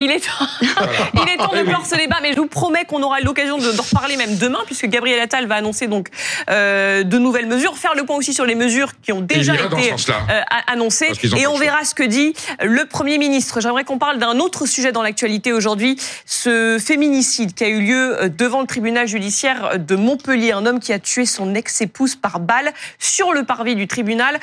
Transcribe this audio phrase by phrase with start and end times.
[0.00, 3.02] Il est temps, il est temps de clore ce débat, mais je vous promets qu'on
[3.02, 6.06] aura l'occasion de, reparler même demain, puisque Gabriel Attal va annoncer donc
[6.50, 9.92] euh, de nouvelles mesures, faire le point aussi sur les mesures qui ont déjà été
[9.92, 12.32] euh, annoncées, et on verra ce que dit
[12.62, 13.60] le Premier ministre.
[13.60, 18.22] J'aimerais qu'on parle d'un autre sujet dans l'actualité aujourd'hui, ce féminicide qui a eu lieu
[18.22, 22.38] euh, devant le tribunal judiciaire de Montpellier, un homme qui a tué son ex-épouse par
[22.38, 24.38] balle sur le parvis du tribunal.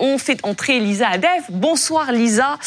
[0.00, 1.44] on fait entrer Lisa Adef.
[1.50, 2.58] Bonsoir Lisa.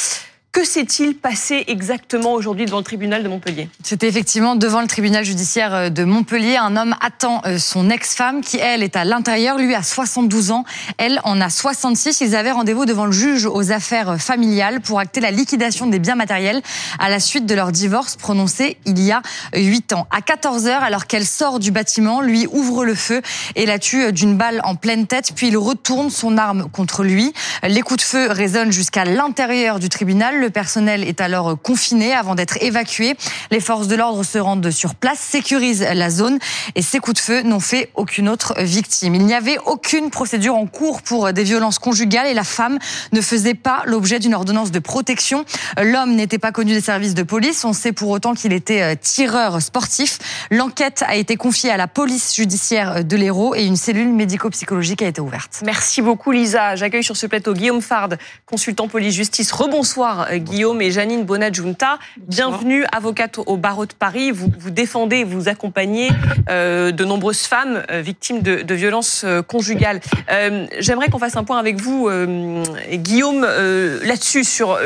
[0.52, 5.24] Que s'est-il passé exactement aujourd'hui devant le tribunal de Montpellier C'était effectivement devant le tribunal
[5.24, 6.58] judiciaire euh, de Montpellier.
[6.58, 9.60] Un homme attend euh, son ex-femme qui, elle, est à l'intérieur.
[9.60, 10.66] Lui a 72 ans,
[10.98, 12.22] elle en a 66.
[12.22, 16.16] Ils avaient rendez-vous devant le juge aux affaires familiales pour acter la liquidation des biens
[16.16, 16.64] matériels
[16.98, 19.22] à la suite de leur divorce prononcé il y a
[19.54, 20.08] 8 ans.
[20.10, 23.22] À 14 heures, alors qu'elle sort du bâtiment, lui ouvre le feu
[23.56, 27.04] et la tue euh, d'une balle en pleine tête, puis il retourne son arme contre
[27.04, 27.34] lui.
[27.62, 30.39] Les coups de feu résonnent jusqu'à l'intérieur du tribunal.
[30.40, 33.16] Le personnel est alors confiné avant d'être évacué.
[33.52, 36.40] Les forces de l'ordre se rendent sur place, sécurisent la zone
[36.76, 39.16] et ces coups de feu n'ont fait aucune autre victime.
[39.16, 42.80] Il n'y avait aucune procédure en cours pour des violences conjugales et la femme
[43.12, 45.44] ne faisait pas l'objet d'une ordonnance de protection.
[45.78, 47.66] L'homme n'était pas connu des services de police.
[47.66, 50.20] On sait pour autant qu'il était euh, tireur sportif.
[50.52, 55.08] L'enquête a été confiée à la police judiciaire de l'Hérault et une cellule médico-psychologique a
[55.08, 55.62] été ouverte.
[55.66, 56.78] Merci beaucoup Lisa.
[56.78, 58.10] J'accueille sur ce plateau Guillaume Fard,
[58.46, 59.52] consultant police-justice.
[59.52, 62.00] Rebonsoir Guillaume et Janine Bonadjunta.
[62.18, 64.32] Bienvenue, avocate au barreau de Paris.
[64.32, 66.10] Vous, vous défendez, vous accompagnez
[66.50, 70.00] euh, de nombreuses femmes euh, victimes de, de violences euh, conjugales.
[70.32, 74.78] Euh, J'aimerais qu'on fasse un point avec vous, euh, Guillaume, là-dessus, sur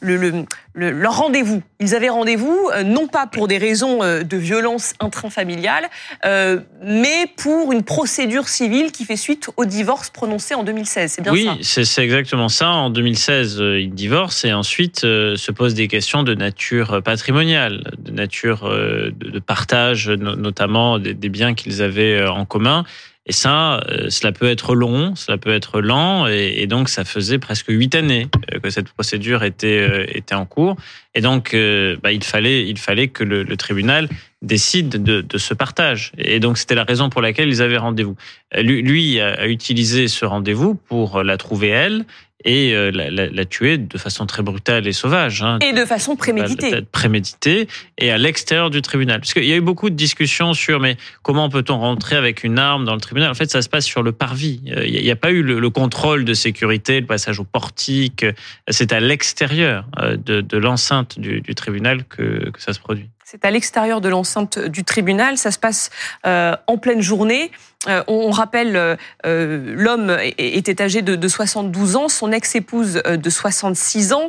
[0.00, 0.44] le, le
[0.80, 1.62] le, leur rendez-vous.
[1.78, 5.88] Ils avaient rendez-vous euh, non pas pour des raisons euh, de violence intrafamiliale,
[6.24, 11.12] euh, mais pour une procédure civile qui fait suite au divorce prononcé en 2016.
[11.12, 11.52] C'est bien oui, ça?
[11.52, 12.70] Oui, c'est exactement ça.
[12.70, 18.68] En 2016, ils divorcent et ensuite se posent des questions de nature patrimoniale, de nature
[18.68, 22.84] de, partage, notamment des biens qu'ils avaient en commun.
[23.26, 27.38] Et ça, euh, cela peut être long, cela peut être lent, et, donc ça faisait
[27.38, 30.76] presque huit années euh, que cette procédure était euh, était en cours.
[31.14, 31.56] Et donc,
[32.02, 34.08] bah, il fallait il fallait que le, tribunal
[34.42, 36.12] décide de, ce partage.
[36.18, 38.14] Et donc, c'était la raison pour laquelle ils avaient rendez-vous.
[38.56, 42.04] Lui a utilisé ce rendez-vous pour la trouver elle
[42.44, 45.42] et euh, la, la, la, tuer de façon très brutale et sauvage.
[45.42, 45.58] Hein.
[45.60, 46.82] Et de façon préméditée.
[46.92, 47.68] Préméditée
[47.98, 49.20] et à l'extérieur du tribunal.
[49.20, 52.58] Parce qu'il y a eu beaucoup de discussions sur mais comment peut-on rentrer avec une
[52.58, 53.30] arme dans le tribunal?
[53.30, 54.60] En fait, ça se passe sur le parvis.
[54.68, 58.24] Euh, il n'y a pas eu le, le, contrôle de sécurité, le passage au portique.
[58.68, 63.08] C'est à l'extérieur euh, de, de l'enceinte du, du, tribunal que, que ça se produit.
[63.30, 65.38] C'est à l'extérieur de l'enceinte du tribunal.
[65.38, 65.90] Ça se passe
[66.26, 67.52] euh, en pleine journée.
[67.88, 74.28] Euh, on rappelle, euh, l'homme était âgé de, 72 ans, son ex-épouse de 66 ans.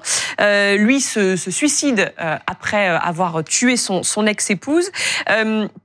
[0.78, 4.91] lui se, suicide après avoir tué son, ex-épouse.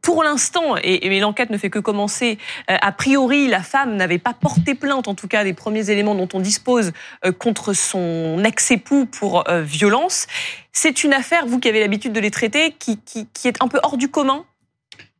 [0.02, 2.38] pour l'instant, et, l'enquête ne fait que commencer,
[2.68, 6.28] a priori, la femme n'avait pas porté plainte, en tout cas des premiers éléments dont
[6.34, 6.92] on dispose,
[7.40, 10.28] contre son ex-époux pour violence.
[10.78, 12.98] C'est une affaire, vous qui avez l'habitude de les traiter, qui,
[13.46, 14.44] est un peu hors du commun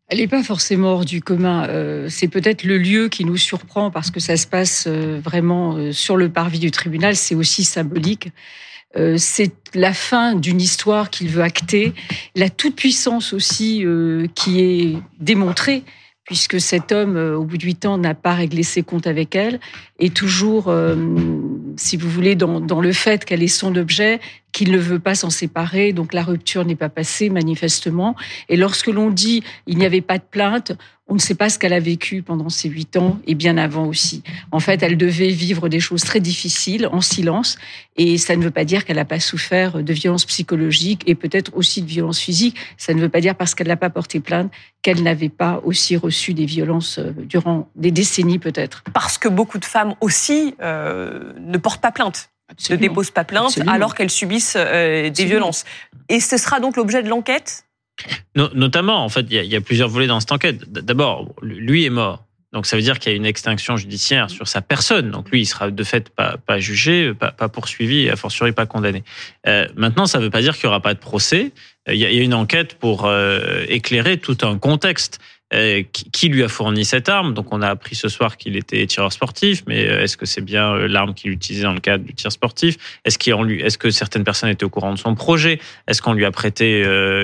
[0.09, 1.67] elle n'est pas forcément hors du commun.
[1.69, 5.75] Euh, c'est peut-être le lieu qui nous surprend parce que ça se passe euh, vraiment
[5.75, 7.17] euh, sur le parvis du tribunal.
[7.17, 8.31] C'est aussi symbolique.
[9.17, 11.93] C'est la fin d'une histoire qu'il veut acter,
[12.35, 13.85] la toute-puissance aussi
[14.35, 15.83] qui est démontrée
[16.25, 19.61] puisque cet homme, au bout de huit ans, n'a pas réglé ses comptes avec elle,
[19.99, 20.75] et toujours,
[21.77, 24.19] si vous voulez, dans le fait qu'elle est son objet,
[24.57, 28.17] qu'il ne veut pas s'en séparer, donc la rupture n'est pas passée manifestement.
[28.49, 30.73] Et lorsque l'on dit il n'y avait pas de plainte,
[31.09, 33.85] on ne sait pas ce qu'elle a vécu pendant ces huit ans et bien avant
[33.85, 34.23] aussi.
[34.53, 37.59] En fait, elle devait vivre des choses très difficiles en silence
[37.97, 41.55] et ça ne veut pas dire qu'elle n'a pas souffert de violences psychologiques et peut-être
[41.55, 42.57] aussi de violences physiques.
[42.79, 44.51] Ça ne veut pas dire parce qu'elle n'a pas porté plainte
[44.81, 48.85] qu'elle n'avait pas aussi reçu des violences euh, durant des décennies peut-être.
[48.95, 52.31] Parce que beaucoup de femmes aussi euh, ne portent pas plainte
[52.71, 55.65] ne déposent pas plainte alors qu'elles subissent euh, des violences.
[56.09, 57.65] Et ce sera donc l'objet de l'enquête?
[58.35, 60.71] Notamment, en fait, il y, a plusieurs volets dans cette enquête.
[60.71, 62.27] D'abord, lui est mort.
[62.53, 65.11] Donc ça veut dire qu'il y a une extinction judiciaire sur sa personne.
[65.11, 68.53] Donc lui, il sera de fait pas, pas jugé, pas, pas poursuivi et a fortiori
[68.53, 69.03] pas condamné.
[69.47, 71.53] Euh, maintenant, ça ne veut pas dire qu'il n'y aura pas de procès.
[71.89, 75.19] Euh, il y, a, une enquête pour euh, éclairer tout un contexte.
[75.55, 77.33] Euh, qui lui a fourni cette arme?
[77.33, 80.41] Donc on a appris ce soir qu'il était tireur sportif, mais euh, est-ce que c'est
[80.41, 82.77] bien euh, l'arme qu'il utilisait dans le cadre du tir sportif?
[83.05, 85.61] Est-ce qu'il lui, est-ce que certaines personnes étaient au courant de son projet?
[85.87, 86.83] Est-ce qu'on lui a prêté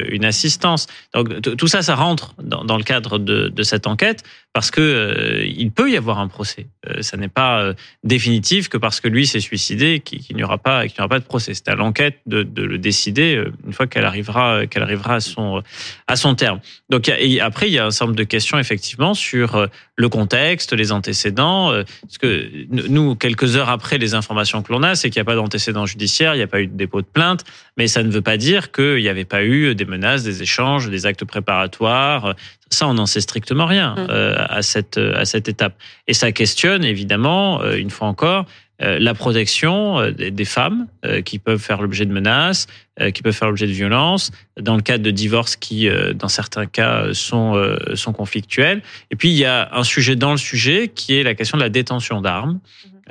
[0.09, 0.87] une assistance?
[1.15, 4.23] Donc tout ça, ça rentre dans, le cadre de, cette enquête.
[4.53, 6.67] Parce que euh, il peut y avoir un procès.
[6.87, 10.59] Euh, ça n'est pas euh, définitif que parce que lui s'est suicidé qu'il n'y aura
[10.59, 11.55] pas qu'il n'y aura pas de procès.
[11.55, 15.63] C'est à l'enquête de, de, le décider une fois qu'elle arrivera qu'elle arrivera à son
[16.07, 16.61] à son terme.
[16.91, 20.73] Donc et après il y a un certain nombre de questions effectivement sur le contexte,
[20.73, 21.73] les antécédents.
[22.03, 25.31] Parce que nous quelques heures après les informations que l'on a, c'est qu'il n'y a
[25.31, 27.45] pas d'antécédents judiciaires, il n'y a pas eu de dépôt de plainte,
[27.79, 30.91] mais ça ne veut pas dire qu'il n'y avait pas eu des menaces, des échanges,
[30.91, 32.35] des actes préparatoires.
[32.73, 34.07] Ça, on n'en sait strictement rien mmh.
[34.09, 35.75] euh, à cette à cette étape.
[36.07, 38.47] Et ça questionne évidemment, euh, une fois encore,
[38.81, 40.87] euh, la protection des femmes
[41.25, 42.67] qui peuvent faire l'objet de menaces,
[43.15, 47.13] qui peuvent faire l'objet de violences, dans le cadre de divorces qui, dans certains cas,
[47.13, 47.55] sont
[47.95, 48.83] sont conflictuels.
[49.11, 51.63] Et puis il y a un sujet dans le sujet qui est la question de
[51.63, 52.59] la détention d'armes,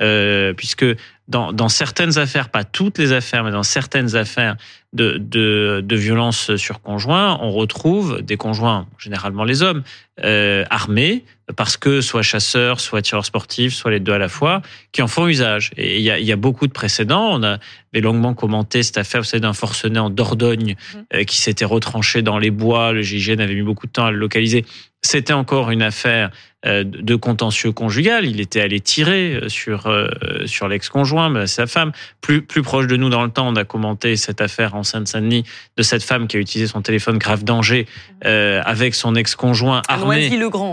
[0.00, 0.54] mmh.
[0.54, 0.86] puisque
[1.28, 4.56] dans, dans certaines affaires, pas toutes les affaires, mais dans certaines affaires,
[4.92, 9.82] de, de, de violences sur conjoints, on retrouve des conjoints, généralement les hommes,
[10.22, 11.24] euh, armés,
[11.56, 14.60] parce que soit chasseurs, soit tireurs sportifs, soit les deux à la fois,
[14.92, 15.70] qui en font usage.
[15.78, 17.38] Et il y a, y a beaucoup de précédents.
[17.38, 17.60] On avait
[17.94, 20.98] longuement commenté cette affaire, vous savez, d'un forcené en Dordogne mmh.
[21.14, 22.92] euh, qui s'était retranché dans les bois.
[22.92, 24.66] Le GIGN avait mis beaucoup de temps à le localiser.
[25.00, 28.24] C'était encore une affaire euh, de contentieux conjugal.
[28.24, 30.06] Il était allé tirer euh, sur euh,
[30.46, 31.92] sur l'ex-conjoint, sa femme.
[32.20, 35.44] Plus plus proche de nous dans le temps, on a commenté cette affaire en Seine-Saint-Denis
[35.76, 37.86] de cette femme qui a utilisé son téléphone grave danger
[38.24, 40.30] euh, avec son ex-conjoint armé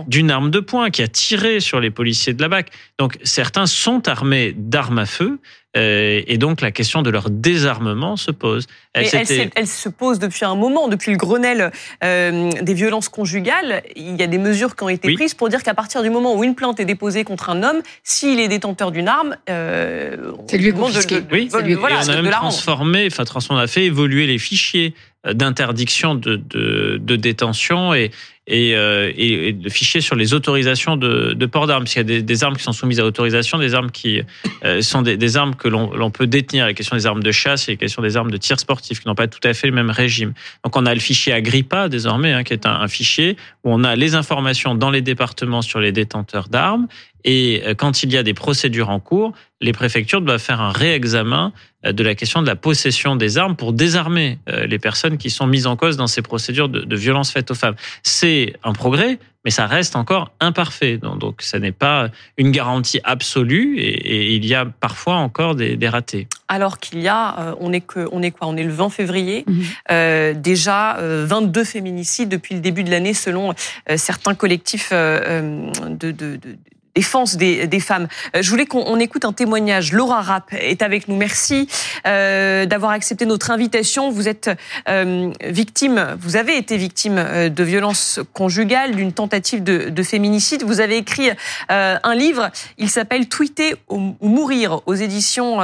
[0.07, 2.69] d'une arme de poing, qui a tiré sur les policiers de la BAC.
[2.99, 5.39] Donc certains sont armés d'armes à feu.
[5.77, 8.65] Euh, et donc la question de leur désarmement se pose.
[8.93, 9.07] Elle,
[9.55, 11.71] elle, se pose depuis un moment, depuis le Grenelle
[12.03, 13.83] euh, des violences conjugales.
[13.95, 16.35] Il y a des mesures qui ont été prises pour dire qu'à partir du moment
[16.35, 20.57] où une plainte est déposée contre un homme, s'il est détenteur d'une arme, euh, c'est
[20.57, 21.21] lui confisqué.
[21.31, 24.39] Oui, lui voilà, et on a même transformé, enfin transformé, on a fait évoluer les
[24.39, 24.93] fichiers
[25.25, 28.11] d'interdiction de, de, de, détention et,
[28.49, 31.83] et, euh, et, de fichiers sur les autorisations de, port d'armes.
[31.83, 34.21] Parce qu'il y a des, armes qui sont soumises à autorisation, des armes qui
[34.65, 36.65] euh, sont des, des, armes que l'on peut détenir.
[36.65, 39.07] La question des armes de chasse et la question des armes de tir sportif, qui
[39.07, 40.33] n'ont pas tout à fait le même régime.
[40.65, 43.83] Donc on a le fichier Agrippa désormais, hein, qui est un, un, fichier où on
[43.83, 46.87] a les informations dans les départements sur les détenteurs d'armes
[47.23, 50.71] et euh, quand il y a des procédures en cours, les préfectures doivent faire un
[50.71, 51.51] réexamen
[51.85, 55.29] euh, de la question de la possession des armes pour désarmer euh, les personnes qui
[55.29, 57.75] sont mises en cause dans ces procédures de, de violence faites aux femmes.
[58.03, 60.97] C'est un progrès, mais ça reste encore imparfait.
[60.97, 65.55] Donc, donc ça n'est pas une garantie absolue et, et, il y a parfois encore
[65.55, 66.27] des, des ratés.
[66.47, 68.47] Alors qu'il y a, on est que, on est quoi?
[68.47, 69.43] On est le 20 février.
[69.45, 69.61] Mmh.
[69.91, 73.53] Euh, déjà 22 féminicides depuis le début de l'année selon
[73.95, 76.39] certains collectifs de, de, de
[76.99, 78.09] défense des, des femmes.
[78.35, 79.93] Euh, je voulais qu'on écoute un témoignage.
[79.93, 81.15] Laura Rapp est avec nous.
[81.15, 81.69] Merci
[82.05, 84.11] euh, d'avoir accepté notre invitation.
[84.11, 84.49] Vous êtes
[84.89, 87.15] euh, victime, vous avez été victime
[87.49, 90.63] de violences conjugales, d'une tentative de, de, féminicide.
[90.63, 91.29] Vous avez écrit
[91.69, 92.49] un livre.
[92.77, 95.59] Il s'appelle Tweeter ou mourir aux éditions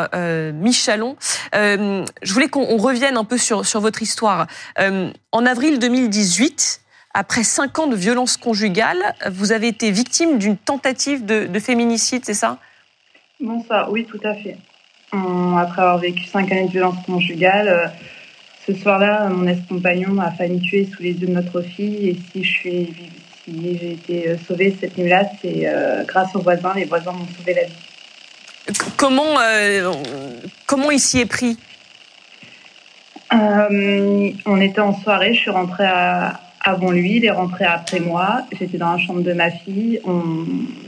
[0.54, 1.18] Michalon.
[1.54, 4.48] je voulais qu'on revienne un peu sur votre histoire.
[5.32, 6.85] en avril 2018,
[7.16, 12.24] après cinq ans de violence conjugale, vous avez été victime d'une tentative de, de féminicide,
[12.26, 12.58] c'est ça?
[13.40, 14.58] Bonsoir, oui, tout à fait.
[15.12, 17.88] Après avoir vécu cinq années de violence conjugale, euh,
[18.68, 22.10] ce soir-là, mon ex-compagnon a failli tuer sous les yeux de notre fille.
[22.10, 22.94] Et si je suis,
[23.46, 26.74] si j'ai été euh, sauvée cette nuit-là, c'est euh, grâce aux voisins.
[26.76, 28.78] Les voisins m'ont sauvé la vie.
[28.98, 29.94] Comment, euh,
[30.66, 31.58] comment il s'y est pris?
[33.34, 35.34] Euh, On était en soirée.
[35.34, 38.42] Je suis rentrée à, avant lui, il est rentré après moi.
[38.52, 40.02] J'étais dans la chambre de ma fille.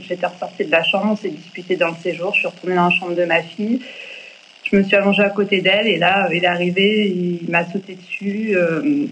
[0.02, 2.34] J'étais ressortie de la chambre, on s'est disputé dans le séjour.
[2.34, 3.80] Je suis retournée dans la chambre de ma fille.
[4.64, 7.94] Je me suis allongée à côté d'elle et là, il est arrivé, il m'a sauté
[7.94, 8.54] dessus.
[8.54, 9.06] Euh...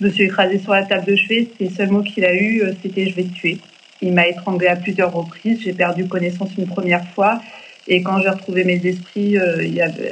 [0.00, 1.48] Je me suis écrasée sur la table de chevet.
[1.58, 3.58] C'est le seul mot qu'il a eu, euh, c'était je vais te tuer.
[4.00, 5.60] Il m'a étranglée à plusieurs reprises.
[5.62, 7.40] J'ai perdu connaissance une première fois.
[7.86, 9.62] Et quand j'ai retrouvé mes esprits, euh,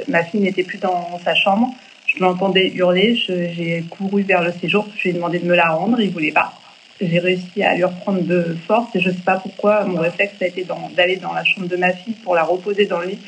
[0.07, 1.73] ma fille n'était plus dans sa chambre.
[2.15, 5.69] Je l'entendais hurler, j'ai couru vers le séjour, je lui ai demandé de me la
[5.69, 6.53] rendre, il voulait pas.
[6.99, 10.47] J'ai réussi à lui reprendre de force et je sais pas pourquoi mon réflexe a
[10.47, 13.19] été d'aller dans, la chambre de ma fille pour la reposer dans le lit.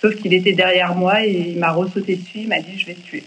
[0.00, 2.94] Sauf qu'il était derrière moi et il m'a ressauté dessus, il m'a dit je vais
[2.94, 3.24] te tuer.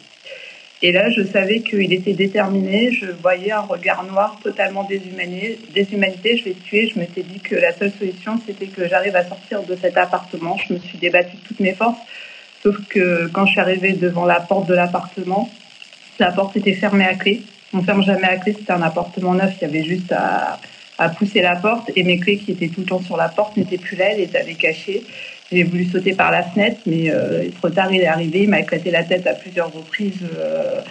[0.81, 6.37] Et là, je savais qu'il était déterminé, je voyais un regard noir totalement déshumané, déshumanité,
[6.37, 6.87] je vais te tuer.
[6.87, 10.57] Je m'étais dit que la seule solution, c'était que j'arrive à sortir de cet appartement.
[10.65, 11.99] Je me suis débattue de toutes mes forces
[12.63, 15.49] Sauf que quand je suis arrivée devant la porte de l'appartement,
[16.19, 17.41] la porte était fermée à clé.
[17.73, 20.59] On ferme jamais à clé, c'était un appartement neuf, il y avait juste à,
[21.17, 23.77] pousser la porte et mes clés qui étaient tout le temps sur la porte n'étaient
[23.77, 25.03] plus là, elles étaient cachées.
[25.49, 28.59] J'ai voulu sauter par la fenêtre, mais euh, trop tard il est arrivé, il m'a
[28.59, 30.81] éclaté la tête à plusieurs reprises euh,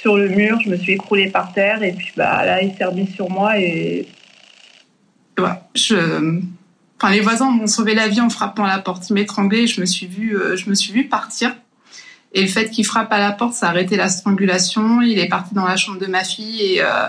[0.00, 2.84] sur le mur, je me suis écroulée par terre et puis bah là il s'est
[2.84, 4.06] remis sur moi et
[5.74, 6.40] je,
[7.00, 9.08] enfin, les voisins m'ont sauvé la vie en frappant à la porte.
[9.10, 11.54] Ils m'étranglaient je me suis vue, euh, je me suis vue partir.
[12.32, 15.00] Et le fait qu'il frappe à la porte, ça a arrêté la strangulation.
[15.00, 17.06] Il est parti dans la chambre de ma fille et euh,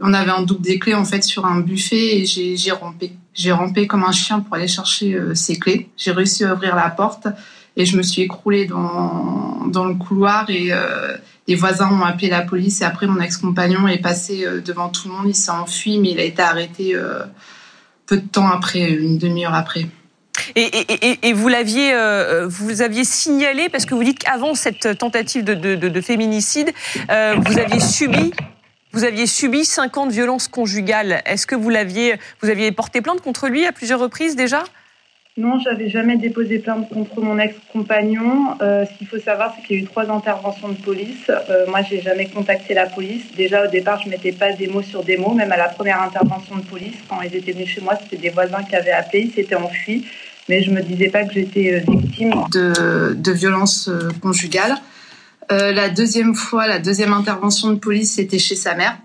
[0.00, 3.12] on avait un double des clés en fait sur un buffet et j'ai rampé.
[3.34, 5.88] J'ai rampé comme un chien pour aller chercher euh, ses clés.
[5.96, 7.28] J'ai réussi à ouvrir la porte
[7.76, 11.16] et je me suis écroulée dans, dans le couloir et euh,
[11.46, 15.08] les voisins ont appelé la police et après mon ex-compagnon est passé euh, devant tout
[15.08, 15.26] le monde.
[15.28, 17.20] Il s'est enfui mais il a été arrêté euh,
[18.06, 19.86] peu de temps après, une demi-heure après.
[20.54, 26.00] Et, vous l'aviez, euh, vous aviez signalé parce que vous dites qu'avant cette tentative de
[26.00, 26.72] féminicide,
[27.10, 28.32] euh, vous aviez subi.
[28.92, 31.22] Vous aviez subi 50 violences conjugales.
[31.26, 34.64] Est-ce que vous l'aviez, vous aviez porté plainte contre lui à plusieurs reprises déjà?
[35.38, 38.56] Non, j'avais jamais déposé plainte contre mon ex-compagnon.
[38.62, 41.28] Euh, ce qu'il faut savoir, c'est qu'il y a eu trois interventions de police.
[41.28, 43.24] Euh, moi, j'ai jamais contacté la police.
[43.36, 45.34] Déjà, au départ, je mettais pas des mots sur des mots.
[45.34, 48.30] Même à la première intervention de police, quand ils étaient venus chez moi, c'était des
[48.30, 49.24] voisins qui avaient appelé.
[49.24, 50.06] Ils s'étaient enfuis.
[50.48, 54.76] Mais je me disais pas que j'étais euh, victime de, de violences euh, conjugales.
[55.52, 58.96] Euh, la deuxième fois, la deuxième intervention de police, c'était chez sa mère.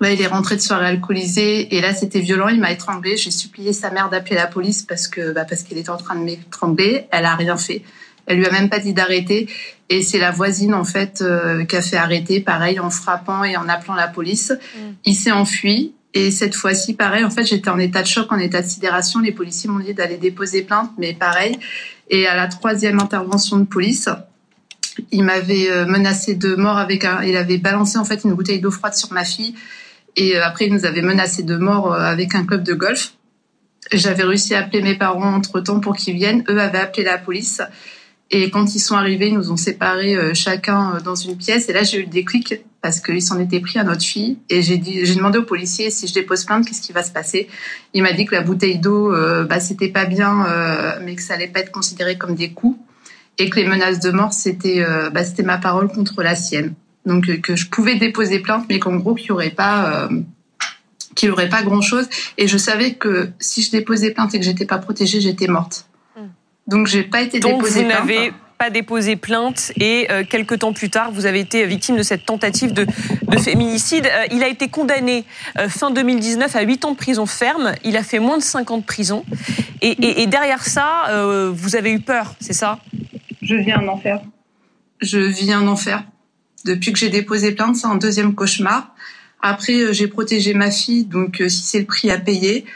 [0.00, 2.48] Bah, il est rentré de soirée alcoolisée et là c'était violent.
[2.48, 3.18] Il m'a étranglé.
[3.18, 6.16] J'ai supplié sa mère d'appeler la police parce que bah, parce qu'elle était en train
[6.16, 7.06] de m'étrangler.
[7.10, 7.82] Elle a rien fait.
[8.26, 9.48] Elle lui a même pas dit d'arrêter.
[9.90, 13.56] Et c'est la voisine en fait euh, qui a fait arrêter, pareil en frappant et
[13.58, 14.52] en appelant la police.
[14.74, 14.78] Mm.
[15.04, 15.92] Il s'est enfui.
[16.12, 19.20] Et cette fois-ci, pareil, en fait, j'étais en état de choc, en état de sidération.
[19.20, 21.56] Les policiers m'ont dit d'aller déposer plainte, mais pareil.
[22.08, 24.08] Et à la troisième intervention de police,
[25.12, 28.60] il m'avait euh, menacé de mort avec un, il avait balancé en fait une bouteille
[28.60, 29.54] d'eau froide sur ma fille
[30.16, 33.14] et euh, après, il nous avait menacé de mort euh, avec un club de golf.
[33.92, 36.44] J'avais réussi à appeler mes parents entre temps pour qu'ils viennent.
[36.48, 37.62] Eux avaient appelé la police.
[38.32, 41.68] Et quand ils sont arrivés, ils nous ont séparés euh, chacun dans une pièce.
[41.68, 44.38] Et là, j'ai eu le déclic parce qu'ils s'en étaient pris à notre fille.
[44.48, 47.10] Et j'ai dit, j'ai demandé au policier si je dépose plainte, qu'est-ce qui va se
[47.10, 47.48] passer?
[47.92, 50.46] Il m'a dit que la bouteille d'eau, euh, bah, c'était pas bien,
[51.02, 52.78] mais que ça allait pas être considéré comme des coups.
[53.38, 56.74] Et que les menaces de mort, c'était, bah, c'était ma parole contre la sienne
[57.06, 60.20] donc euh, que je pouvais déposer plainte, mais qu'en gros qu'il n'y aurait pas euh,
[61.14, 62.08] qu'il aurait pas grand chose.
[62.38, 65.86] Et je savais que si je déposais plainte et que j'étais pas protégée, j'étais morte.
[66.16, 66.28] Hmm.
[66.66, 68.06] Donc j'ai pas été Donc déposée vous plainte.
[68.06, 72.02] n'avez pas déposé plainte et euh, quelques temps plus tard, vous avez été victime de
[72.02, 72.84] cette tentative de,
[73.22, 74.04] de féminicide.
[74.06, 75.24] Euh, il a été condamné
[75.58, 77.72] euh, fin 2019 à 8 ans de prison ferme.
[77.84, 79.24] Il a fait moins de 5 ans de prison.
[79.80, 82.78] Et, et, et derrière ça, vous avez eu peur, c'est ça?
[83.40, 84.20] Je vis un enfer.
[85.00, 86.04] Je vis un enfer.
[86.64, 88.94] Depuis que j'ai déposé plainte, c'est un deuxième cauchemar.
[89.42, 92.66] Après, euh, j'ai protégé ma fille, donc euh, si c'est le prix à payer,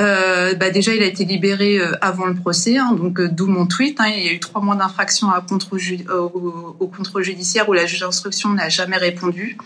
[0.00, 4.00] euh, bah déjà il a été libéré avant le procès, hein, donc d'où mon tweet.
[4.00, 8.50] Hein, il y a eu trois mois d'infraction au, contrôle judiciaire où la juge d'instruction
[8.50, 9.56] n'a jamais répondu.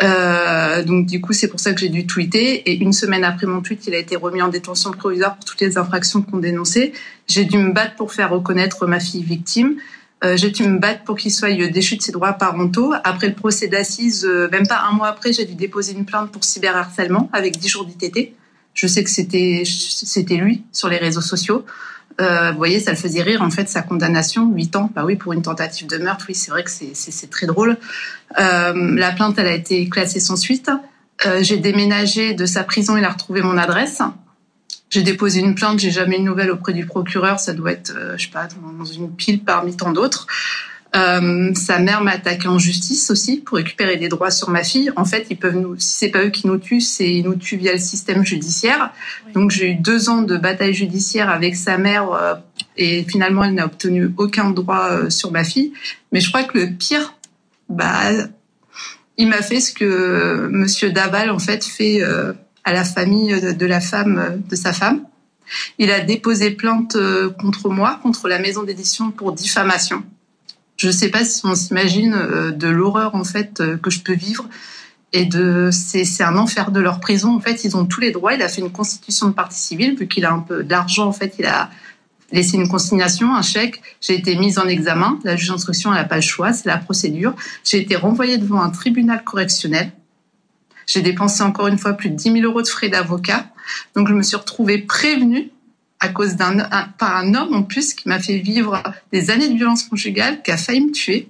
[0.00, 3.62] Donc du coup c'est pour ça que j'ai dû tweeter et une semaine après mon
[3.62, 6.92] tweet il a été remis en détention provisoire pour toutes les infractions qu'on dénonçait.
[7.28, 9.76] J'ai dû me battre pour faire reconnaître ma fille victime.
[10.26, 12.92] Euh, j'ai dû me battre pour qu'il soit déchu de ses droits parentaux.
[13.04, 16.30] Après le procès d'assises, euh, même pas un mois après, j'ai dû déposer une plainte
[16.30, 18.32] pour cyberharcèlement avec 10 jours d'ITT.
[18.74, 21.64] Je sais que c'était c'était lui sur les réseaux sociaux.
[22.20, 24.90] Euh, vous voyez, ça le faisait rire en fait sa condamnation, 8 ans.
[24.94, 27.76] Bah oui, pour une tentative de meurtre, oui, c'est vrai que c'est très drôle.
[28.38, 30.70] Euh, la plainte, elle a été classée sans suite.
[31.24, 34.02] Euh, j'ai déménagé de sa prison, il a retrouvé mon adresse.
[34.96, 37.38] J'ai déposé une plainte, j'ai jamais eu de nouvelles auprès du procureur.
[37.38, 38.48] Ça doit être, euh, je sais pas,
[38.78, 40.26] dans une pile parmi tant d'autres.
[40.96, 44.90] Euh, sa mère m'a attaqué en justice aussi pour récupérer des droits sur ma fille.
[44.96, 47.34] En fait, ils peuvent nous, si c'est pas eux qui nous tuent, c'est ils nous
[47.34, 48.90] tuent via le système judiciaire.
[49.26, 49.32] Oui.
[49.34, 52.34] Donc j'ai eu deux ans de bataille judiciaire avec sa mère euh,
[52.78, 55.74] et finalement elle n'a obtenu aucun droit euh, sur ma fille.
[56.10, 57.12] Mais je crois que le pire,
[57.68, 58.12] bah,
[59.18, 62.00] il m'a fait ce que Monsieur Daval en fait fait
[62.66, 65.00] à la famille de, la femme de sa femme.
[65.78, 66.98] Il a déposé plainte
[67.40, 70.04] contre moi, contre la maison d'édition pour diffamation.
[70.76, 74.00] Je ne sais pas si on s'imagine euh, de l'horreur en fait euh, que je
[74.00, 74.46] peux vivre
[75.12, 77.34] et de c'est un enfer de leur prison.
[77.34, 78.34] En fait, ils ont tous les droits.
[78.34, 81.06] Il a fait une constitution de partie civile vu qu'il a un peu d'argent.
[81.06, 81.70] En fait, il a
[82.32, 83.80] laissé une consignation, un chèque.
[84.02, 85.18] J'ai été mise en examen.
[85.24, 87.34] La juge d'instruction n'a pas le choix, c'est la procédure.
[87.64, 89.92] J'ai été renvoyée devant un tribunal correctionnel.
[90.86, 93.46] J'ai dépensé encore une fois plus de 10 000 euros de frais d'avocat.
[93.94, 95.50] Donc, je me suis retrouvée prévenue
[95.98, 96.58] à cause d'un
[96.98, 100.50] par un homme en plus qui m'a fait vivre des années de violence conjugale, qui
[100.50, 101.28] a failli me tuer.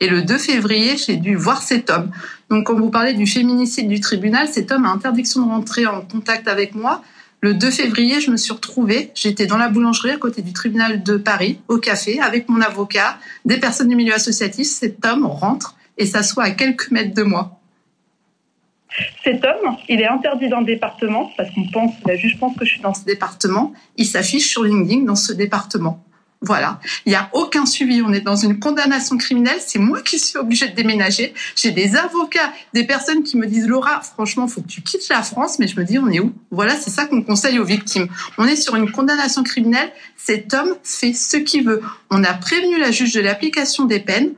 [0.00, 2.10] Et le 2 février, j'ai dû voir cet homme.
[2.50, 6.00] Donc, quand vous parlez du féminicide du tribunal, cet homme a interdiction de rentrer en
[6.00, 7.02] contact avec moi.
[7.40, 11.04] Le 2 février, je me suis retrouvée, j'étais dans la boulangerie à côté du tribunal
[11.04, 14.66] de Paris, au café, avec mon avocat, des personnes du milieu associatif.
[14.66, 17.57] Cet homme rentre et s'assoit à quelques mètres de moi.
[19.22, 22.64] Cet homme, il est interdit dans le département parce qu'on pense, la juge pense que
[22.64, 23.72] je suis dans ce département.
[23.96, 26.04] Il s'affiche sur LinkedIn dans ce département.
[26.40, 26.78] Voilà.
[27.04, 28.00] Il n'y a aucun suivi.
[28.00, 29.58] On est dans une condamnation criminelle.
[29.58, 31.34] C'est moi qui suis obligée de déménager.
[31.56, 35.22] J'ai des avocats, des personnes qui me disent, Laura, franchement, faut que tu quittes la
[35.22, 35.58] France.
[35.58, 36.32] Mais je me dis, on est où?
[36.52, 38.06] Voilà, c'est ça qu'on conseille aux victimes.
[38.38, 39.90] On est sur une condamnation criminelle.
[40.16, 41.82] Cet homme fait ce qu'il veut.
[42.10, 44.32] On a prévenu la juge de l'application des peines.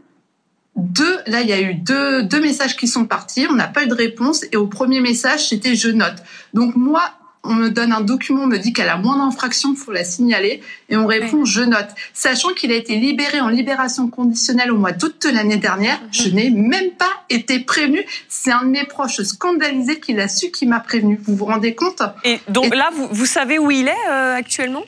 [0.76, 3.46] Deux, là, il y a eu deux, deux messages qui sont partis.
[3.50, 4.44] On n'a pas eu de réponse.
[4.52, 6.16] Et au premier message, c'était je note.
[6.54, 7.02] Donc moi,
[7.42, 10.04] on me donne un document, on me dit qu'elle a moins d'infractions, il faut la
[10.04, 11.88] signaler, et on répond je note.
[12.12, 16.08] Sachant qu'il a été libéré en libération conditionnelle au mois d'août de l'année dernière, mhm.
[16.12, 18.04] je n'ai même pas été prévenu.
[18.28, 21.18] C'est un de mes proches scandalisés qui l'a su, qui m'a prévenu.
[21.22, 22.02] Vous vous rendez compte?
[22.24, 24.84] Et donc là, vous, vous, savez où il est euh, actuellement?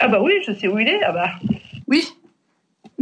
[0.00, 1.02] Ah bah oui, je sais où il est.
[1.02, 1.30] Ah bah.
[1.88, 2.06] Oui.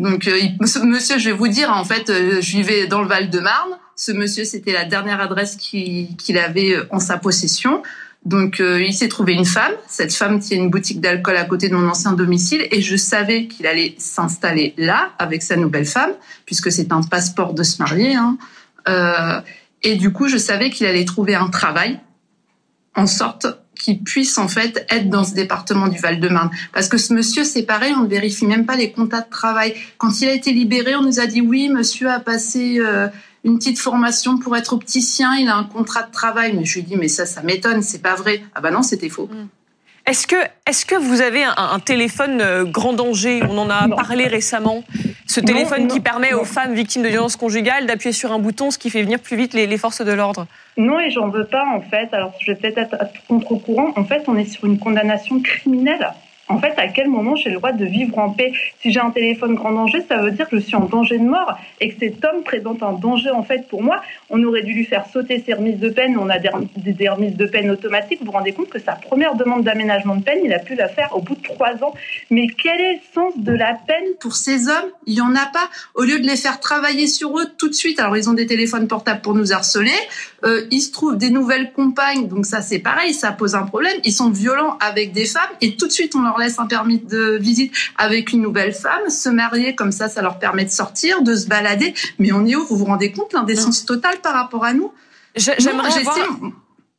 [0.02, 3.78] Donc euh, monsieur, je vais vous dire, en fait, euh, je vivais dans le Val-de-Marne.
[3.94, 7.82] Ce monsieur, c'était la dernière adresse qu'il avait en sa possession.
[8.25, 9.73] Donc euh, il s'est trouvé une femme.
[9.88, 13.47] Cette femme tient une boutique d'alcool à côté de mon ancien domicile et je savais
[13.47, 16.12] qu'il allait s'installer là avec sa nouvelle femme
[16.47, 18.14] puisque c'est un passeport de se marier.
[18.14, 18.38] Hein.
[18.88, 19.40] Euh,
[19.82, 21.99] et du coup, je savais qu'il allait trouver un travail
[22.94, 23.47] en sorte
[23.83, 26.51] qu'il puisse en fait être dans ce département du Val-de-Marne.
[26.73, 29.75] Parce que ce monsieur, c'est pareil, on ne vérifie même pas les comptes de travail.
[29.99, 33.09] Quand il a été libéré, on nous a dit oui, monsieur a passé euh,
[33.45, 36.55] une petite formation pour être opticien, il a un contrat de travail.
[36.57, 38.43] Mais je lui dis, mais ça, ça m'étonne, c'est pas vrai.
[38.55, 39.29] Ah bah non, c'était faux.
[39.33, 39.49] Mm.
[40.06, 43.40] Est-ce que, est que vous avez un, téléphone euh, grand danger?
[43.49, 44.82] On en a parlé récemment.
[45.26, 48.78] Ce téléphone qui permet aux femmes victimes de violences conjugales d'appuyer sur un bouton, ce
[48.78, 50.47] qui fait venir plus vite les, les forces de l'ordre.
[50.76, 52.12] Non, et j'en veux pas en fait.
[52.12, 53.92] Alors je vais peut-être être contre-courant.
[53.97, 56.12] En fait, on est sur une condamnation criminelle
[56.52, 59.11] en fait, à quel moment j'ai le droit de vivre en paix Si j'ai un
[59.11, 61.99] téléphone grand danger, ça veut dire que je suis en danger de mort et que
[61.99, 64.02] cet homme présente un danger en fait pour moi.
[64.28, 66.18] On aurait dû lui faire sauter ses remises de peine.
[66.18, 68.21] On a des, remises de peine automatiques.
[68.21, 70.88] Vous vous rendez compte que sa première demande d'aménagement de peine, il a pu la
[70.88, 71.94] faire au bout de trois ans.
[72.30, 74.90] Mais quel est le sens de la peine pour ces hommes?
[75.06, 75.71] Il y en a pas.
[75.94, 78.47] Au lieu de les faire travailler sur eux tout de suite, alors ils ont des
[78.47, 79.90] téléphones portables pour nous harceler.
[80.44, 83.96] Euh, ils se trouvent des nouvelles compagnes, donc ça c'est pareil, ça pose un problème.
[84.05, 86.98] Ils sont violents avec des femmes et tout de suite on leur laisse un permis
[86.98, 91.22] de visite avec une nouvelle femme, se marier comme ça, ça leur permet de sortir,
[91.22, 91.94] de se balader.
[92.18, 92.64] Mais on est où?
[92.64, 94.92] Vous vous rendez compte l'indécence totale par rapport à nous?
[95.37, 95.90] J'aimerais.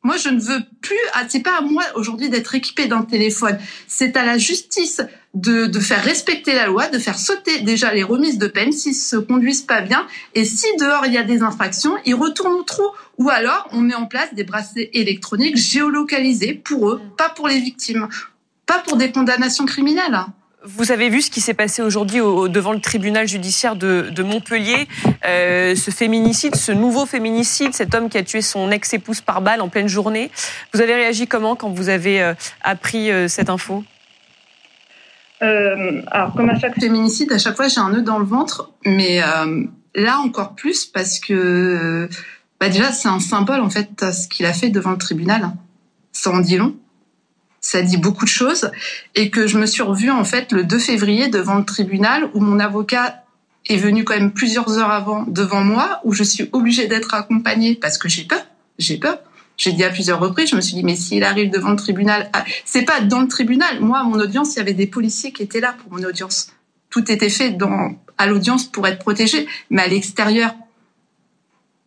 [0.04, 0.98] Moi, je ne veux plus.
[1.14, 3.58] Ah, c'est pas à moi aujourd'hui d'être équipé d'un téléphone.
[3.88, 5.00] C'est à la justice
[5.32, 8.94] de, de, faire respecter la loi, de faire sauter déjà les remises de peine s'ils
[8.94, 10.06] se conduisent pas bien.
[10.34, 12.84] Et si dehors il y a des infractions, ils retournent au trou.
[13.16, 17.58] Ou alors on met en place des bracelets électroniques géolocalisés pour eux, pas pour les
[17.58, 18.06] victimes
[18.66, 20.18] pas pour des condamnations criminelles.
[20.66, 24.88] Vous avez vu ce qui s'est passé aujourd'hui devant le tribunal judiciaire de, Montpellier,
[25.26, 29.60] euh, ce féminicide, ce nouveau féminicide, cet homme qui a tué son ex-épouse par balle
[29.60, 30.30] en pleine journée.
[30.72, 33.84] Vous avez réagi comment quand vous avez euh, appris euh, cette info?
[35.40, 39.20] Alors, comme à chaque féminicide, à chaque fois j'ai un nœud dans le ventre, mais
[39.94, 42.08] là encore plus parce que
[42.58, 45.50] bah déjà c'est un symbole en fait ce qu'il a fait devant le tribunal.
[46.12, 46.74] Ça en dit long
[47.64, 48.70] ça dit beaucoup de choses
[49.14, 52.40] et que je me suis revue en fait le 2 février devant le tribunal où
[52.40, 53.24] mon avocat
[53.70, 57.74] est venu quand même plusieurs heures avant devant moi où je suis obligée d'être accompagnée
[57.74, 58.44] parce que j'ai peur,
[58.78, 59.18] j'ai peur.
[59.56, 62.28] J'ai dit à plusieurs reprises, je me suis dit mais s'il arrive devant le tribunal,
[62.34, 63.80] ah, c'est pas dans le tribunal.
[63.80, 66.48] Moi, à mon audience, il y avait des policiers qui étaient là pour mon audience.
[66.90, 70.54] Tout était fait dans à l'audience pour être protégé, mais à l'extérieur,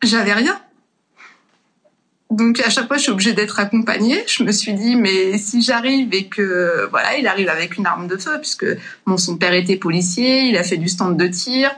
[0.01, 0.59] j'avais rien.
[2.29, 4.23] Donc à chaque fois, je suis obligée d'être accompagnée.
[4.27, 8.07] Je me suis dit, mais si j'arrive et que voilà, il arrive avec une arme
[8.07, 8.65] de feu, puisque
[9.05, 11.71] bon, son père était policier, il a fait du stand de tir,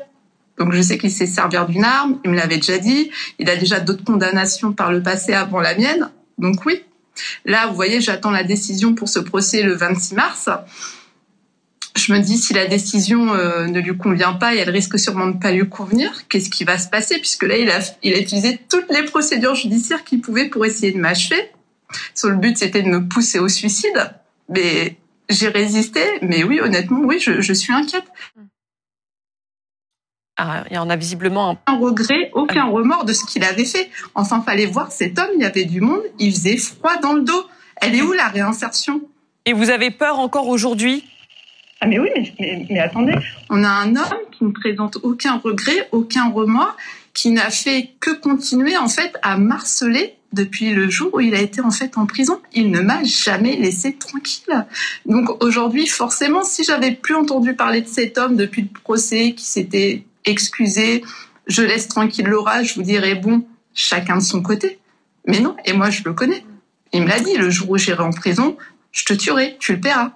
[0.59, 2.19] donc je sais qu'il sait servir d'une arme.
[2.25, 3.09] Il me l'avait déjà dit.
[3.39, 6.11] Il a déjà d'autres condamnations par le passé avant la mienne.
[6.37, 6.83] Donc oui.
[7.45, 10.49] Là, vous voyez, j'attends la décision pour ce procès le 26 mars
[11.99, 15.27] je me dis si la décision euh, ne lui convient pas et elle risque sûrement
[15.27, 17.19] de pas lui convenir, qu'est-ce qui va se passer?
[17.19, 20.91] Puisque là il a il a utilisé toutes les procédures judiciaires qu'il pouvait pour essayer
[20.91, 21.51] de m'achever.
[22.15, 24.11] Son but c'était de me pousser au suicide,
[24.47, 24.97] mais
[25.29, 26.01] j'ai résisté.
[26.21, 28.05] Mais oui, honnêtement, oui, je, je suis inquiète.
[30.41, 31.77] Ah, il y en a visiblement un...
[31.77, 33.89] regret, aucun remords de ce qu'il avait fait.
[34.15, 37.23] Enfin, fallait voir cet homme, il y avait du monde, il faisait froid dans le
[37.23, 37.45] dos.
[37.81, 39.01] Elle est où la réinsertion?
[39.45, 41.03] Et vous avez peur encore aujourd'hui?
[41.81, 43.13] Ah mais oui, mais, attendez.
[43.49, 46.75] On a un homme qui ne présente aucun regret, aucun remords,
[47.13, 51.41] qui n'a fait que continuer en fait à marceler depuis le jour où il a
[51.41, 52.41] été en fait en prison.
[52.53, 54.65] Il ne m'a jamais laissé tranquille.
[55.05, 59.45] Donc aujourd'hui, forcément, si j'avais plus entendu parler de cet homme depuis le procès, qui
[59.45, 61.03] s'était excusé,
[61.47, 64.79] je laisse tranquille Laura, je vous dirais bon, chacun de son côté.
[65.25, 66.43] Mais non, et moi je le connais.
[66.91, 68.57] Il me l'a dit, le jour où j'irai en prison,
[68.91, 70.11] je te tuerai, tu le paieras.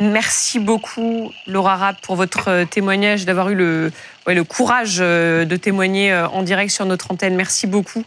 [0.00, 3.90] Merci beaucoup, Laura Rapp, pour votre euh, témoignage, d'avoir eu le,
[4.26, 7.34] ouais, le courage euh, de témoigner euh, en direct sur notre antenne.
[7.34, 8.04] Merci beaucoup.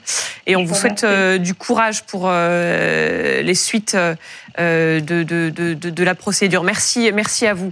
[0.48, 1.06] Et on vous souhaite
[1.42, 6.64] du courage pour les suites de, de, de, de, la procédure.
[6.64, 7.72] Merci, merci à vous.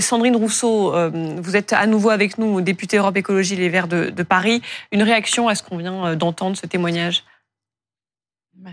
[0.00, 4.60] Sandrine Rousseau, vous êtes à nouveau avec nous, députée Europe Écologie Les Verts de, Paris.
[4.92, 7.24] Une réaction à ce qu'on vient d'entendre, ce témoignage?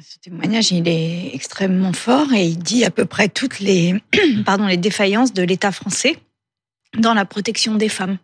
[0.02, 3.96] Ce témoignage, il est extrêmement fort et il dit à peu près toutes les,
[4.46, 6.18] pardon, les défaillances de l'État français
[6.98, 8.18] dans la protection des femmes.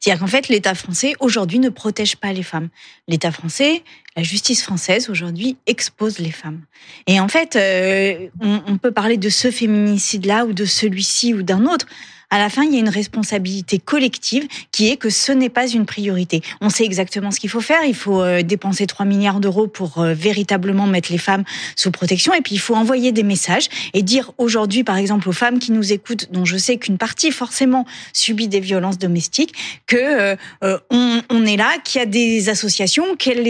[0.00, 2.68] C'est-à-dire qu'en fait, l'État français, aujourd'hui, ne protège pas les femmes.
[3.08, 3.82] L'État français,
[4.16, 6.60] la justice française, aujourd'hui, expose les femmes.
[7.06, 11.66] Et en fait, euh, on, peut parler de ce féminicide-là ou de celui-ci ou d'un
[11.66, 11.86] autre
[12.30, 15.66] à la fin, il y a une responsabilité collective qui est que ce n'est pas
[15.66, 16.42] une priorité.
[16.60, 17.84] On sait exactement ce qu'il faut faire.
[17.86, 21.44] Il faut euh, dépenser 3 milliards d'euros pour euh, véritablement mettre les femmes
[21.74, 22.34] sous protection.
[22.34, 25.72] Et puis, il faut envoyer des messages et dire aujourd'hui, par exemple, aux femmes qui
[25.72, 29.54] nous écoutent, dont je sais qu'une partie forcément subit des violences domestiques,
[29.86, 33.42] que on, est là, qu'il y a des associations, qu'elles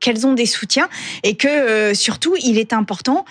[0.00, 0.88] qu'elles ont des soutiens
[1.22, 3.24] et que surtout, il est important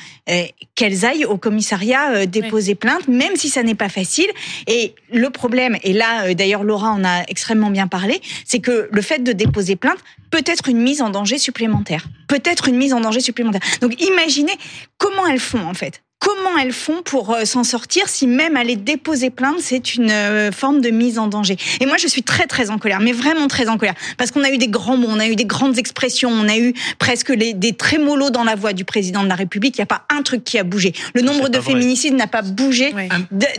[0.75, 4.27] qu'elles aillent au commissariat déposer plainte, même si ça n'est pas facile
[4.67, 8.89] et le problème, et là euh, d'ailleurs Laura en a extrêmement bien parlé, c'est que
[8.91, 9.99] le fait de déposer plainte
[10.31, 12.07] peut être une mise en danger supplémentaire.
[12.27, 13.61] Peut être une mise en danger supplémentaire.
[13.81, 14.53] Donc imaginez
[14.97, 18.75] comment elles font en fait comment elles font pour euh, s'en sortir si même aller
[18.75, 21.57] déposer plainte, c'est une euh, forme de mise en danger.
[21.79, 24.43] Et moi, je suis très, très en colère, mais vraiment très en colère, parce qu'on
[24.43, 27.29] a eu des grands mots, on a eu des grandes expressions, on a eu presque
[27.29, 29.77] les, des trémolos dans la voix du président de la République.
[29.77, 30.93] Il n'y a pas un truc qui a bougé.
[31.13, 32.93] Le nombre de féminicides n'a pas bougé.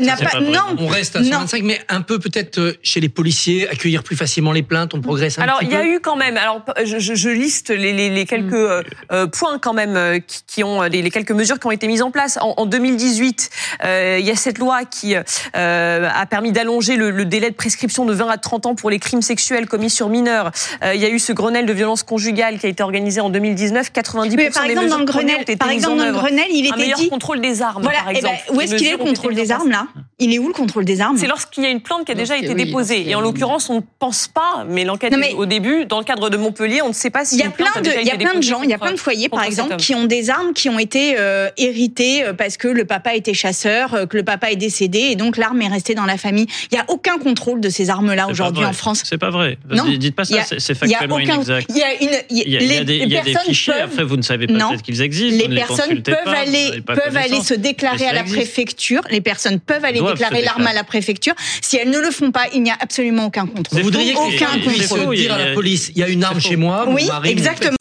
[0.00, 0.76] N'a pas, non.
[0.78, 4.52] On reste à 125, mais un peu peut-être euh, chez les policiers, accueillir plus facilement
[4.52, 5.74] les plaintes, on progresse un alors, petit peu.
[5.74, 8.52] Alors, il y a eu quand même, alors je, je liste les, les, les quelques
[8.52, 9.30] mm.
[9.32, 12.10] points quand même qui, qui ont, les, les, quelques mesures qui ont été mises en
[12.10, 12.38] place.
[12.56, 13.50] En, en 2018,
[13.84, 18.04] euh, il y a cette loi qui euh, a permis d'allonger le, délai de prescription
[18.04, 20.50] de 20 à 30 ans pour les crimes sexuels commis sur mineurs.
[20.82, 23.30] Euh, il y a eu ce Grenelle de violence conjugale qui a été organisé en
[23.30, 23.90] 2019.
[23.92, 26.76] 90% Mais par exemple, dans le Grenelle, par exemple, dans le Grenelle, il était un
[26.76, 27.82] meilleur contrôle des armes.
[27.82, 29.86] Voilà, par eh ben, où est-ce qu'il est le contrôle des armes là?
[30.20, 32.14] Il est où le contrôle des armes C'est lorsqu'il y a une plainte qui a
[32.14, 33.08] déjà été déposée.
[33.08, 36.36] Et en l'occurrence, on ne pense pas, mais l'enquête au début, dans le cadre de
[36.36, 38.34] Montpellier, on ne sait pas si il y a plein de, il y a plein
[38.34, 40.68] de gens, il y a plein de foyers, par exemple, qui ont des armes qui
[40.68, 41.16] ont été
[41.56, 45.36] héritées parce que le papa était chasseur, euh, que le papa est décédé et donc
[45.36, 46.46] l'arme est restée dans la famille.
[46.70, 49.02] Il n'y a aucun contrôle de ces armes-là aujourd'hui en France.
[49.04, 49.58] C'est pas vrai.
[49.70, 49.84] Non.
[49.98, 51.68] Dites pas ça, c'est factuellement inexact.
[51.70, 54.16] Il y a, une, il y a, des, il y a des, fichiers, après vous
[54.16, 55.44] ne savez peut-être qu'ils existent.
[55.48, 59.02] Les personnes peuvent aller, peuvent aller se déclarer à la préfecture.
[59.10, 61.34] Les personnes peuvent aller déclarer l'arme à la préfecture.
[61.60, 63.78] Si elles ne le font pas, il n'y a absolument aucun contrôle.
[63.78, 65.16] Vous voudriez aucun contrôle.
[65.16, 67.76] dire à la police, il y a une arme chez moi, oui, exactement,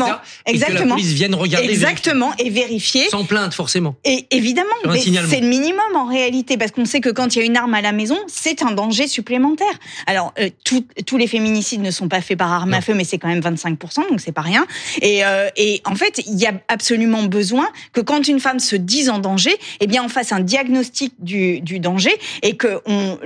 [0.45, 0.79] exactement.
[0.79, 3.09] Que la police vienne regarder, exactement, et vérifier.
[3.09, 3.95] Sans plainte forcément.
[4.03, 7.45] Et évidemment, c'est le minimum en réalité, parce qu'on sait que quand il y a
[7.45, 9.67] une arme à la maison, c'est un danger supplémentaire.
[10.05, 13.17] Alors, euh, tous les féminicides ne sont pas faits par arme à feu, mais c'est
[13.17, 14.65] quand même 25%, donc c'est pas rien.
[15.01, 18.75] Et, euh, et en fait, il y a absolument besoin que quand une femme se
[18.75, 22.11] dise en danger, eh bien, on fasse un diagnostic du, du danger
[22.41, 23.17] et que on,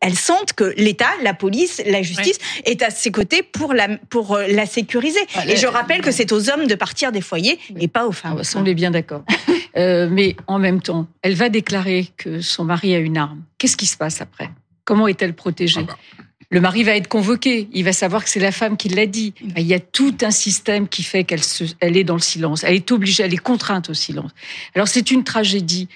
[0.00, 4.34] elle sente que l'État, la police, la justice est à ses côtés pour la, pour
[4.34, 5.20] euh, la sécuriser.
[5.48, 8.40] et je rappelle que c'est aux hommes de partir des foyers et pas aux femmes.
[8.54, 9.24] on est bien d'accord.
[9.76, 13.42] euh, mais en même temps, elle va déclarer que son mari a une arme.
[13.58, 14.50] Qu'est-ce qui se passe après?
[14.84, 15.80] Comment est-elle protégée?
[15.82, 16.24] Ah bah.
[16.50, 19.34] le mari va être convoqué, il va savoir que c'est la femme qui l'a dit.
[19.56, 21.40] Il y a tout un système qui fait qu'elle
[21.80, 22.62] elle est dans le silence.
[22.62, 24.30] Elle est obligée, elle est contrainte au silence.
[24.74, 25.88] Alors c'est une tragédie.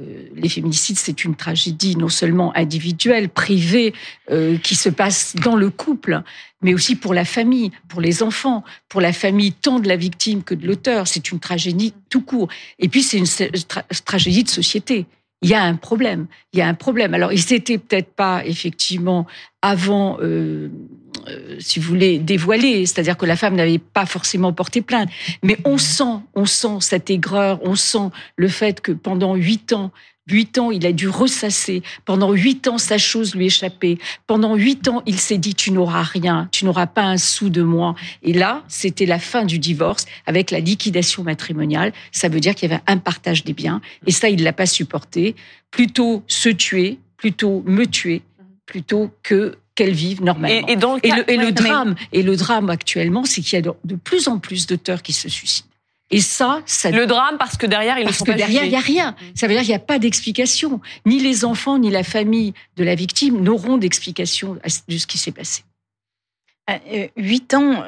[0.00, 3.94] Euh, les féminicides, c'est une tragédie non seulement individuelle, privée,
[4.30, 6.22] euh, qui se passe dans le couple,
[6.62, 10.42] mais aussi pour la famille, pour les enfants, pour la famille tant de la victime
[10.42, 11.08] que de l'auteur.
[11.08, 12.48] C'est une tragédie tout court.
[12.78, 13.26] Et puis c'est une
[14.04, 15.06] tragédie de société
[15.42, 16.26] il y a un problème.
[16.52, 17.14] Il y a un problème.
[17.14, 19.26] Alors, il s'était peut-être pas effectivement
[19.62, 20.70] avant, euh,
[21.28, 25.08] euh, si vous voulez, dévoilé, c'est-à-dire que la femme n'avait pas forcément porté plainte.
[25.42, 29.90] Mais on sent, on sent cette aigreur, on sent le fait que pendant huit ans,
[30.28, 31.82] Huit ans, il a dû ressasser.
[32.04, 33.98] Pendant huit ans, sa chose lui échappait.
[34.26, 37.62] Pendant huit ans, il s'est dit, tu n'auras rien, tu n'auras pas un sou de
[37.62, 37.94] moi.
[38.24, 41.92] Et là, c'était la fin du divorce avec la liquidation matrimoniale.
[42.10, 43.80] Ça veut dire qu'il y avait un partage des biens.
[44.06, 45.36] Et ça, il l'a pas supporté.
[45.70, 48.22] Plutôt se tuer, plutôt me tuer,
[48.66, 50.66] plutôt que qu'elle vive normalement.
[50.66, 54.66] Et, le, drame, et le drame actuellement, c'est qu'il y a de plus en plus
[54.66, 55.68] d'auteurs qui se suicident.
[56.10, 58.70] Et ça, ça le drame parce que derrière ils parce ne sont que derrière il
[58.70, 59.16] y a rien.
[59.34, 60.80] Ça veut dire qu'il n'y a pas d'explication.
[61.04, 64.56] Ni les enfants ni la famille de la victime n'auront d'explication
[64.88, 65.62] de ce qui s'est passé.
[67.16, 67.84] Huit ans,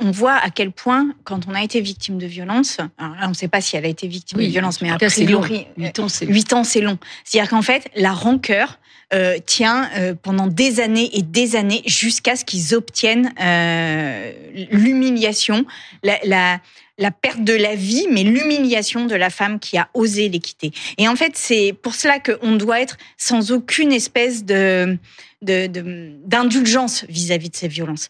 [0.00, 3.28] on voit à quel point, quand on a été victime de violence, alors là, on
[3.28, 5.42] ne sait pas si elle a été victime de violence, mais après, c'est long.
[5.76, 6.98] Huit ans, c'est Huit ans, c'est long.
[7.24, 8.78] C'est-à-dire qu'en fait, la rancœur
[9.12, 14.32] euh, tient euh, pendant des années et des années jusqu'à ce qu'ils obtiennent euh,
[14.70, 15.66] l'humiliation,
[16.02, 16.60] la, la,
[16.96, 20.72] la perte de la vie, mais l'humiliation de la femme qui a osé les quitter.
[20.96, 24.96] Et en fait, c'est pour cela qu'on doit être sans aucune espèce de
[25.44, 28.08] d'indulgence vis-à-vis de ces violences.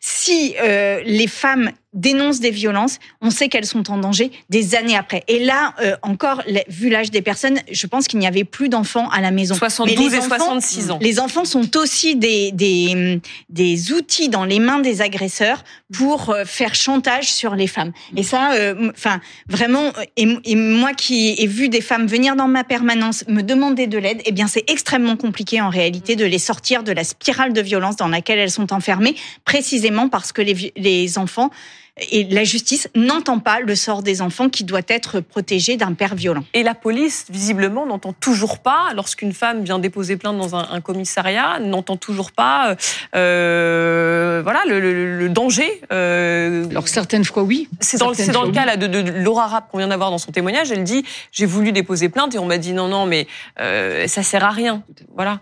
[0.00, 4.96] si euh, les femmes dénoncent des violences, on sait qu'elles sont en danger des années
[4.96, 5.24] après.
[5.28, 9.08] Et là, euh, encore, vu l'âge des personnes, je pense qu'il n'y avait plus d'enfants
[9.10, 9.54] à la maison.
[9.54, 10.98] 72 et 66 ans.
[11.02, 16.44] Les enfants sont aussi des, des, des outils dans les mains des agresseurs pour euh,
[16.44, 17.92] faire chantage sur les femmes.
[18.16, 22.48] Et ça, euh, enfin, vraiment, et, et, moi qui ai vu des femmes venir dans
[22.48, 26.38] ma permanence me demander de l'aide, eh bien, c'est extrêmement compliqué en réalité de les
[26.38, 30.72] sortir de la spirale de violence dans laquelle elles sont enfermées, précisément parce que les,
[30.76, 31.50] les enfants
[32.10, 36.14] et la justice n'entend pas le sort des enfants qui doit être protégé d'un père
[36.14, 36.44] violent.
[36.54, 41.58] Et la police, visiblement, n'entend toujours pas, lorsqu'une femme vient déposer plainte dans un, commissariat,
[41.60, 42.76] n'entend toujours pas
[43.14, 45.82] euh, voilà, le, danger.
[45.92, 47.68] Euh, Alors certaines fois, oui.
[47.80, 50.32] C'est dans, dans le cas là, de, de, Laura Rapp qu'on vient d'avoir dans son
[50.32, 50.72] témoignage.
[50.72, 53.26] Elle dit, j'ai voulu déposer plainte et on m'a dit non, non, mais
[53.60, 54.82] euh, ça sert à rien.
[55.14, 55.40] Voilà.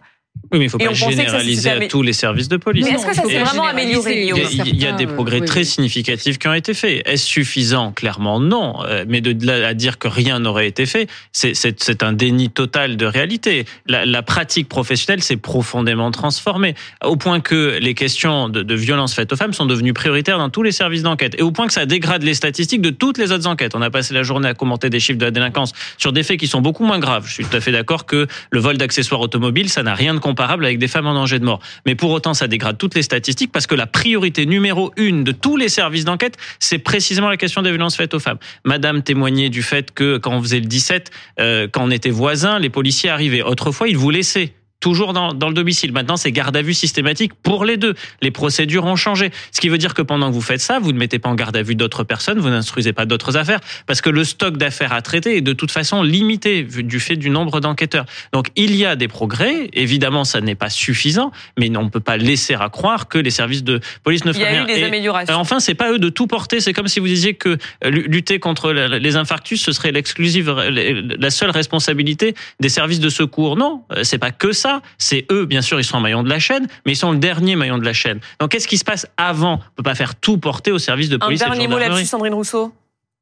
[0.52, 2.84] Oui, mais il ne faut pas généraliser à tous les services de police.
[2.84, 4.30] Mais est-ce que ça s'est vraiment amélioré
[4.66, 7.02] Il y a, des progrès très significatifs qui ont été faits.
[7.06, 7.92] Est-ce suffisant?
[7.92, 8.84] Clairement non.
[8.84, 12.96] Euh, mais de là à dire que rien n'aurait été fait, c'est un déni total
[12.96, 13.64] de réalité.
[13.86, 16.74] La, la pratique professionnelle s'est profondément transformée,
[17.04, 20.50] au point que les questions de, de violences faites aux femmes sont devenues prioritaires dans
[20.50, 23.32] tous les services d'enquête, et au point que ça dégrade les statistiques de toutes les
[23.32, 23.74] autres enquêtes.
[23.74, 26.38] On a passé la journée à commenter des chiffres de la délinquance sur des faits
[26.38, 27.26] qui sont beaucoup moins graves.
[27.26, 30.18] Je suis tout à fait d'accord que le vol d'accessoires automobiles, ça n'a rien de
[30.30, 31.58] comparable avec des femmes en danger de mort.
[31.86, 35.32] Mais pour autant, ça dégrade toutes les statistiques parce que la priorité numéro une de
[35.32, 38.38] tous les services d'enquête, c'est précisément la question des violences faites aux femmes.
[38.64, 42.60] Madame témoignait du fait que quand on faisait le 17, euh, quand on était voisins,
[42.60, 43.42] les policiers arrivaient.
[43.42, 45.92] Autrefois, ils vous laissaient toujours dans, dans le domicile.
[45.92, 47.94] Maintenant, c'est garde à vue systématique pour les deux.
[48.22, 49.30] Les procédures ont changé.
[49.52, 51.34] Ce qui veut dire que pendant que vous faites ça, vous ne mettez pas en
[51.34, 54.92] garde à vue d'autres personnes, vous n'instruisez pas d'autres affaires, parce que le stock d'affaires
[54.92, 58.06] à traiter est de toute façon limité du fait du nombre d'enquêteurs.
[58.32, 59.68] Donc, il y a des progrès.
[59.74, 63.30] Évidemment, ça n'est pas suffisant, mais on ne peut pas laisser à croire que les
[63.30, 64.64] services de police ne font rien.
[64.66, 65.34] Il y a eu des améliorations.
[65.34, 66.60] enfin, c'est pas eux de tout porter.
[66.60, 67.50] C'est comme si vous disiez que
[67.84, 73.56] euh, lutter contre les infarctus, ce serait l'exclusive, la seule responsabilité des services de secours.
[73.56, 76.28] Non, euh, c'est pas que ça c'est eux, bien sûr, ils sont un maillon de
[76.28, 78.20] la chaîne, mais ils sont le dernier maillon de la chaîne.
[78.38, 79.54] Donc, qu'est-ce qui se passe avant?
[79.54, 81.68] On ne peut pas faire tout porter au service de police un et de dernier
[81.68, 82.72] mot là-dessus, Sandrine Rousseau?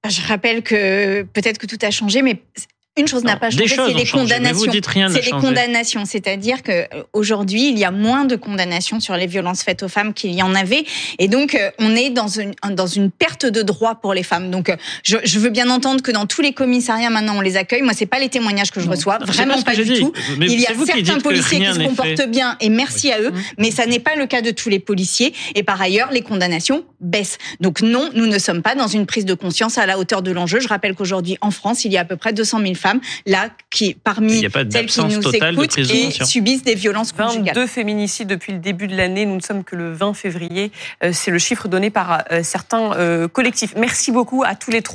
[0.09, 2.43] Je rappelle que peut-être que tout a changé, mais
[2.99, 4.73] une chose n'a pas changé, c'est les condamnations.
[5.09, 9.27] C'est les condamnations, c'est-à-dire que euh, aujourd'hui, il y a moins de condamnations sur les
[9.27, 10.85] violences faites aux femmes qu'il y en avait,
[11.19, 14.51] et donc euh, on est dans une dans une perte de droits pour les femmes.
[14.51, 17.57] Donc euh, je, je, veux bien entendre que dans tous les commissariats maintenant on les
[17.57, 17.83] accueille.
[17.83, 20.13] Moi, c'est pas les témoignages que je reçois, vraiment pas, du tout.
[20.41, 23.87] il y a certains policiers qui se comportent bien, et merci à eux, mais ça
[23.87, 25.33] n'est pas le cas de tous les policiers.
[25.55, 27.39] Et par ailleurs, les condamnations baissent.
[27.61, 30.33] Donc non, nous ne sommes pas dans une prise de conscience à la hauteur de
[30.33, 30.59] l'enjeu.
[30.59, 32.88] Je rappelle qu'aujourd'hui en France, il y a à peu près 200 000 femmes
[33.27, 37.55] là qui parmi celles qui nous écoutent et subissent des violences conjugales.
[37.55, 39.27] 22 féminicides depuis le début de l'année.
[39.27, 40.73] Nous ne sommes que le 20 février.
[41.03, 43.75] Euh, c'est le chiffre donné par euh, certains euh, collectifs.
[43.77, 44.89] Merci beaucoup à tous les trois.